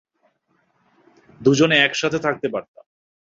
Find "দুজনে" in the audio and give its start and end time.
1.41-1.75